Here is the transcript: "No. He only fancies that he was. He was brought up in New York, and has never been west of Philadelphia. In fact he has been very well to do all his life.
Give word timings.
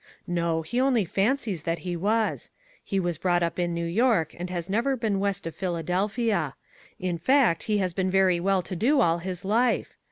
"No. 0.25 0.63
He 0.63 0.81
only 0.81 1.05
fancies 1.05 1.61
that 1.61 1.85
he 1.85 1.95
was. 1.95 2.49
He 2.83 2.99
was 2.99 3.19
brought 3.19 3.43
up 3.43 3.59
in 3.59 3.71
New 3.71 3.85
York, 3.85 4.33
and 4.35 4.49
has 4.49 4.67
never 4.67 4.95
been 4.95 5.19
west 5.19 5.45
of 5.45 5.53
Philadelphia. 5.53 6.55
In 6.97 7.19
fact 7.19 7.61
he 7.69 7.77
has 7.77 7.93
been 7.93 8.09
very 8.09 8.39
well 8.39 8.63
to 8.63 8.75
do 8.75 8.99
all 8.99 9.19
his 9.19 9.45
life. 9.45 9.95